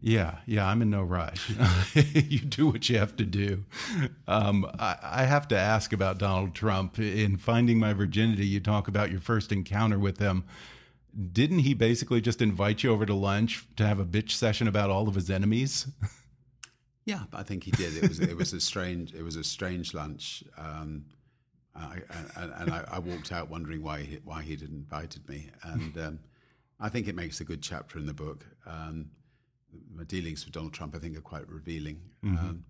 [0.00, 1.50] Yeah, yeah, I'm in no rush.
[1.94, 3.64] you do what you have to do.
[4.26, 6.98] Um, I, I, have to ask about Donald Trump.
[6.98, 10.44] In Finding My Virginity, you talk about your first encounter with him.
[11.33, 14.90] didn't he basically just invite you over to lunch to have a bitch session about
[14.90, 15.87] all of his enemies?
[17.04, 17.96] Yeah, I think he did.
[18.02, 21.04] It was it was a strange it was a strange lunch, um,
[21.74, 21.98] I,
[22.36, 25.50] and, and I, I, walked out wondering why he, why he'd invited me.
[25.62, 26.18] And um,
[26.80, 28.46] I think it makes a good chapter in the book.
[28.66, 29.10] Um,
[29.94, 32.00] my dealings with Donald Trump, I think, are quite revealing.
[32.22, 32.62] Mm -hmm.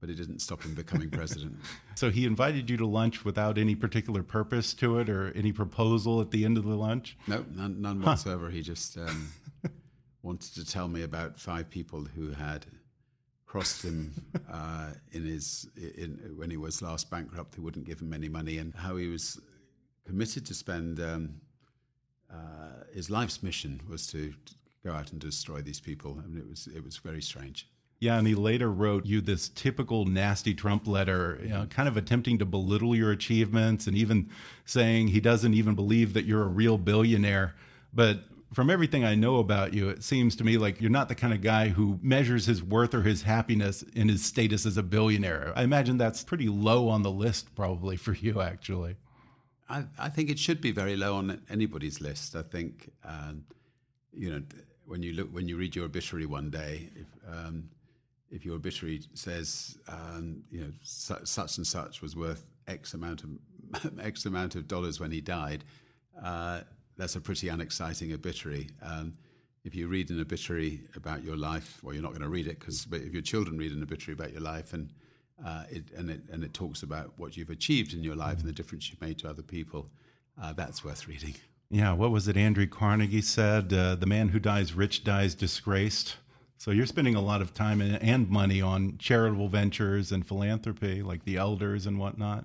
[0.00, 1.56] but it didn't stop him becoming president.
[1.94, 6.20] so he invited you to lunch without any particular purpose to it, or any proposal
[6.20, 7.16] at the end of the lunch?
[7.26, 8.50] No, none, none whatsoever.
[8.50, 9.32] He just um,
[10.22, 12.66] wanted to tell me about five people who had
[13.52, 14.14] crossed him
[14.50, 17.54] uh, in his in, when he was last bankrupt.
[17.54, 19.38] He wouldn't give him any money, and how he was
[20.06, 21.34] committed to spend um,
[22.32, 24.32] uh, his life's mission was to
[24.82, 26.18] go out and destroy these people.
[26.24, 27.68] I mean, it was it was very strange.
[28.00, 31.98] Yeah, and he later wrote you this typical nasty Trump letter, you know, kind of
[31.98, 34.30] attempting to belittle your achievements and even
[34.64, 37.54] saying he doesn't even believe that you're a real billionaire.
[37.92, 38.20] But
[38.52, 41.32] from everything I know about you, it seems to me like you're not the kind
[41.32, 45.52] of guy who measures his worth or his happiness in his status as a billionaire.
[45.56, 48.96] I imagine that's pretty low on the list, probably for you, actually.
[49.68, 52.36] I, I think it should be very low on anybody's list.
[52.36, 53.44] I think, um,
[54.12, 54.42] you know,
[54.84, 57.70] when you look when you read your obituary one day, if, um,
[58.30, 63.22] if your obituary says, um, you know, su such and such was worth X amount
[63.22, 65.64] of X amount of dollars when he died.
[66.22, 66.60] Uh,
[66.96, 68.68] that's a pretty unexciting obituary.
[68.82, 69.14] Um,
[69.64, 72.58] if you read an obituary about your life, well, you're not going to read it
[72.58, 74.90] because if your children read an obituary about your life and
[75.44, 78.48] uh, it, and it and it talks about what you've achieved in your life and
[78.48, 79.88] the difference you've made to other people,
[80.40, 81.34] uh, that's worth reading.
[81.70, 82.36] Yeah, what was it?
[82.36, 86.16] Andrew Carnegie said, uh, "The man who dies rich dies disgraced."
[86.58, 91.24] So you're spending a lot of time and money on charitable ventures and philanthropy, like
[91.24, 92.44] the elders and whatnot.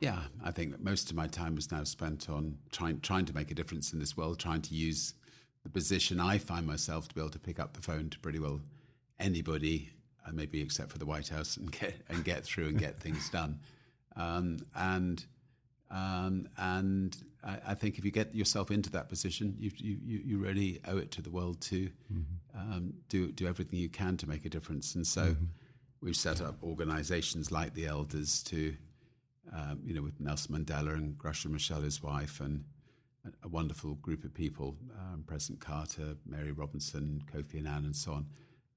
[0.00, 3.34] Yeah, I think that most of my time is now spent on trying trying to
[3.34, 5.14] make a difference in this world, trying to use
[5.62, 8.38] the position I find myself to be able to pick up the phone to pretty
[8.38, 8.60] well
[9.18, 9.90] anybody,
[10.26, 13.30] uh, maybe except for the White House, and get and get through and get things
[13.30, 13.58] done.
[14.16, 15.24] Um, and
[15.90, 20.38] um, and I, I, think if you get yourself into that position, you you, you
[20.38, 22.22] really owe it to the world to mm-hmm.
[22.58, 24.94] um, do do everything you can to make a difference.
[24.94, 25.44] And so mm-hmm.
[26.00, 28.74] we've set up organisations like the Elders to
[29.54, 32.64] um, you know, with Nelson Mandela and Graça Machel, his wife, and
[33.42, 38.26] a wonderful group of people, um, President Carter, Mary Robinson, Kofi Annan, and so on,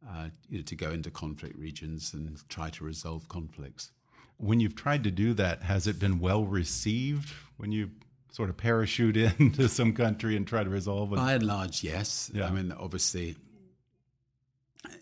[0.08, 3.91] uh, you know, to go into conflict regions and try to resolve conflicts.
[4.38, 7.91] When you've tried to do that, has it been well received when you
[8.32, 11.17] sort of parachute into some country and try to resolve it?
[11.17, 12.32] By and large, yes.
[12.34, 12.47] Yeah.
[12.47, 13.36] I mean, obviously,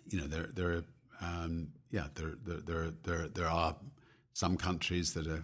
[0.09, 0.83] you know, there, there, are,
[1.21, 3.75] um, yeah, there, there, there, there, there are
[4.33, 5.43] some countries that are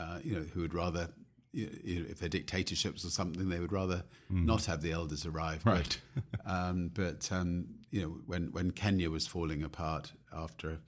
[0.00, 1.08] uh, you know, who would rather,
[1.52, 4.44] you know, if they're dictatorships or something, they would rather mm.
[4.44, 5.62] not have the elders arrive.
[5.64, 5.98] Right.
[6.14, 10.78] But, um, but um, you know, when when Kenya was falling apart after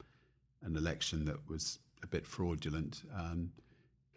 [0.63, 3.51] an election that was a bit fraudulent, um,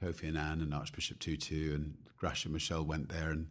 [0.02, 3.48] Kofi Annan and Archbishop Tutu and Graça Machel went there and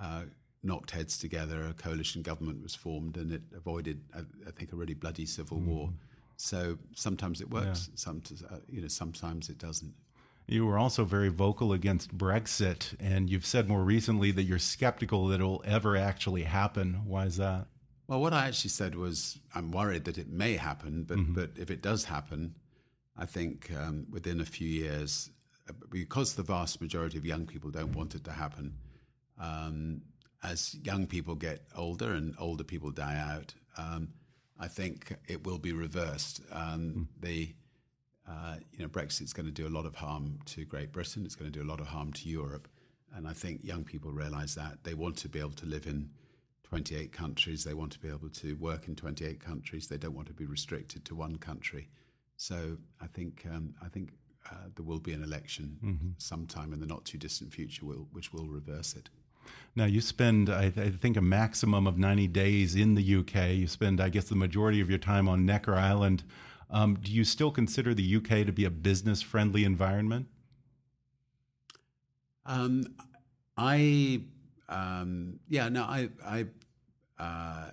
[0.00, 0.22] uh,
[0.62, 1.64] knocked heads together.
[1.64, 5.58] A coalition government was formed, and it avoided, I, I think, a really bloody civil
[5.58, 5.66] mm.
[5.66, 5.90] war.
[6.36, 7.88] So sometimes it works.
[7.88, 7.96] Yeah.
[7.96, 9.94] Sometimes, uh, you know, sometimes it doesn't.
[10.46, 15.28] You were also very vocal against Brexit, and you've said more recently that you're skeptical
[15.28, 17.02] that it'll ever actually happen.
[17.04, 17.66] Why is that?
[18.08, 21.32] Well, what I actually said was I'm worried that it may happen, but mm-hmm.
[21.34, 22.54] but if it does happen,
[23.16, 25.30] I think um, within a few years,
[25.90, 28.74] because the vast majority of young people don't want it to happen,
[29.40, 30.02] um,
[30.42, 34.08] as young people get older and older people die out, um,
[34.58, 36.42] I think it will be reversed.
[36.50, 37.06] Mm.
[37.20, 37.54] The
[38.28, 41.24] uh, you know, Brexit's going to do a lot of harm to Great Britain.
[41.24, 42.68] It's going to do a lot of harm to Europe.
[43.14, 44.84] And I think young people realize that.
[44.84, 46.10] They want to be able to live in
[46.64, 47.64] 28 countries.
[47.64, 49.88] They want to be able to work in 28 countries.
[49.88, 51.88] They don't want to be restricted to one country.
[52.36, 54.12] So I think, um, I think
[54.50, 56.08] uh, there will be an election mm-hmm.
[56.18, 59.10] sometime in the not too distant future will, which will reverse it.
[59.74, 63.50] Now, you spend, I, I, think, a maximum of 90 days in the UK.
[63.50, 66.24] You spend, I guess, the majority of your time on Necker Island.
[66.72, 70.26] Um, do you still consider the UK to be a business friendly environment?
[72.46, 72.86] Um,
[73.56, 74.22] I,
[74.68, 76.46] um, yeah, no, I, I,
[77.22, 77.70] uh,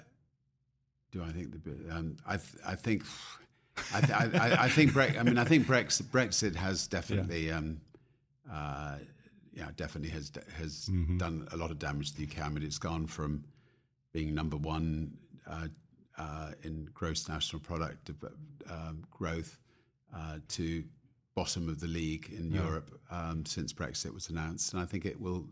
[1.11, 3.03] do I think the, um, I, th I think,
[3.93, 7.57] I, th I, I, think, Bre I mean, I think Brexit, Brexit has definitely, yeah.
[7.57, 7.81] Um,
[8.51, 8.97] uh,
[9.53, 11.17] yeah, definitely has has mm -hmm.
[11.17, 12.37] done a lot of damage to the UK.
[12.37, 13.43] I mean, it's gone from
[14.13, 15.67] being number one uh,
[16.19, 18.11] uh, in gross national product
[18.69, 19.57] um, growth
[20.15, 20.83] uh, to
[21.35, 22.61] bottom of the league in yeah.
[22.63, 25.45] Europe um, since Brexit was announced, and I think it will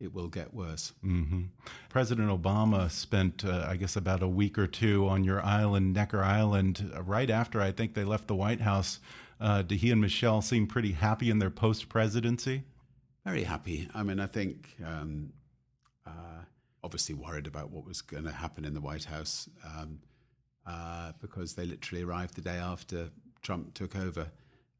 [0.00, 0.92] it will get worse.
[1.02, 1.44] Mm -hmm.
[1.88, 6.22] President Obama spent, uh, I guess, about a week or two on your island, Necker
[6.40, 9.00] Island, right after I think they left the White House.
[9.40, 12.62] Uh, did he and Michelle seem pretty happy in their post presidency?
[13.24, 13.88] Very happy.
[13.94, 15.32] I mean, I think um,
[16.06, 16.42] uh,
[16.82, 20.00] obviously worried about what was going to happen in the White House um,
[20.66, 23.10] uh, because they literally arrived the day after
[23.42, 24.28] Trump took over.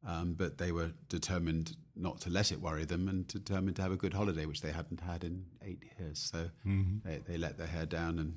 [0.05, 3.93] Um, but they were determined not to let it worry them and determined to have
[3.93, 6.19] a good holiday, which they hadn't had in eight years.
[6.19, 7.09] So mm-hmm.
[7.09, 8.37] they, they, let their hair down and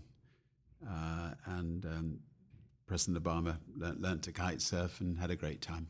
[0.87, 2.19] uh, and um,
[2.85, 5.87] President Obama learned, to kite surf and had a great time.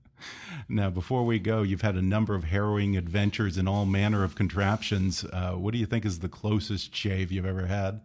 [0.68, 4.34] now, before we go, you've had a number of harrowing adventures in all manner of
[4.34, 5.24] contraptions.
[5.24, 8.00] Uh, what do you think is the closest shave you've ever had?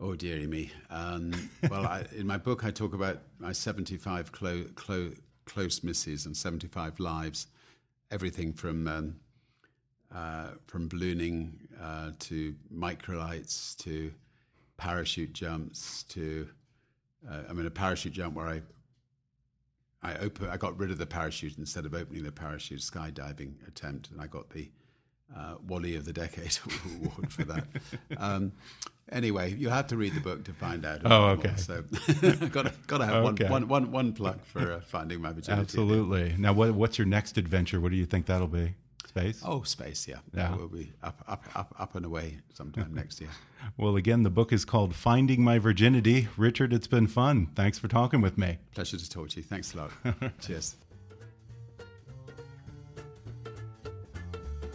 [0.00, 0.72] Oh, dearie me.
[0.90, 1.32] Um,
[1.70, 5.12] well, I, in my book, I talk about my 75 clo- clo-
[5.44, 7.46] close misses and 75 lives,
[8.10, 9.16] everything from um,
[10.14, 14.12] uh, from ballooning uh, to microlights to
[14.76, 16.48] parachute jumps to
[17.28, 18.62] uh, I mean a parachute jump where I
[20.02, 24.10] I open I got rid of the parachute instead of opening the parachute skydiving attempt
[24.10, 24.70] and I got the
[25.36, 26.58] uh, Wally of the Decade
[27.02, 27.66] award for that.
[28.16, 28.52] Um,
[29.10, 31.00] anyway, you have to read the book to find out.
[31.04, 31.54] Oh, okay.
[31.56, 31.82] So
[32.48, 33.44] got to got to have okay.
[33.48, 35.60] one, one, one, one plug for uh, finding my virginity.
[35.60, 36.34] Absolutely.
[36.38, 37.80] Now, what, what's your next adventure?
[37.80, 38.74] What do you think that'll be?
[39.06, 39.42] Space?
[39.44, 40.08] Oh, space.
[40.08, 40.56] Yeah, yeah.
[40.56, 43.30] We'll be up, up, up, up and away sometime next year.
[43.76, 46.26] Well, again, the book is called Finding My Virginity.
[46.36, 47.46] Richard, it's been fun.
[47.54, 48.58] Thanks for talking with me.
[48.74, 49.44] Pleasure to talk to you.
[49.44, 49.90] Thanks a lot.
[50.40, 50.74] Cheers.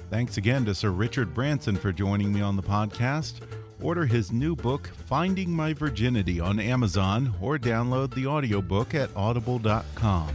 [0.09, 3.41] Thanks again to Sir Richard Branson for joining me on the podcast.
[3.81, 10.29] Order his new book, Finding My Virginity, on Amazon or download the audiobook at audible.com.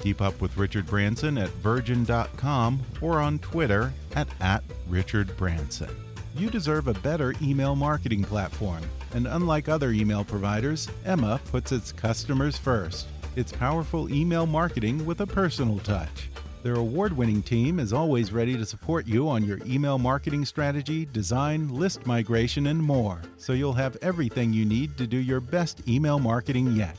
[0.00, 5.94] Keep up with Richard Branson at virgin.com or on Twitter at, at Richard Branson.
[6.36, 8.82] You deserve a better email marketing platform,
[9.14, 13.06] and unlike other email providers, Emma puts its customers first.
[13.36, 16.28] It's powerful email marketing with a personal touch.
[16.62, 21.06] Their award winning team is always ready to support you on your email marketing strategy,
[21.06, 25.88] design, list migration, and more, so you'll have everything you need to do your best
[25.88, 26.96] email marketing yet.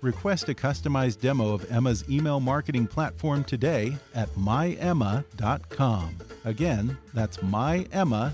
[0.00, 6.16] Request a customized demo of Emma's email marketing platform today at myemma.com.
[6.44, 8.30] Again, that's myemma.com.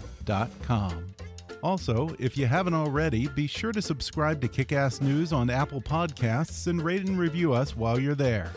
[1.63, 6.67] Also, if you haven't already, be sure to subscribe to Kickass News on Apple Podcasts
[6.67, 8.53] and rate and review us while you're there.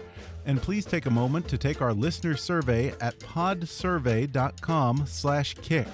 [0.45, 5.87] And please take a moment to take our listener survey at podsurvey.com/kick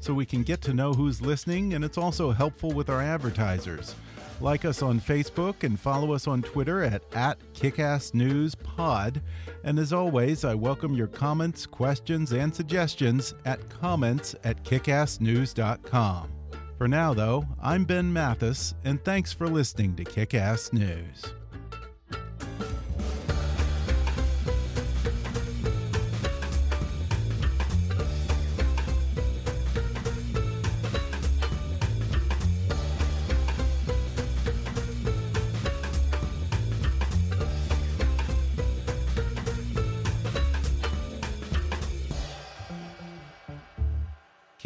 [0.00, 3.94] so we can get to know who's listening and it's also helpful with our advertisers.
[4.40, 9.20] Like us on Facebook and follow us on Twitter at, at KickassNewsPod.
[9.64, 16.32] And as always, I welcome your comments, questions, and suggestions at comments at kickassnews.com.
[16.78, 21.34] For now, though, I'm Ben Mathis, and thanks for listening to Kickass News.